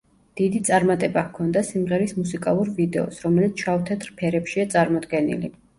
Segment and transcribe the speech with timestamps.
[0.39, 5.59] დიდი წარმატება ჰქონდა სიმღერის მუსიკალურ ვიდეოს, რომელიც შავ-თეთრ ფერებშია წარმოდგენილი.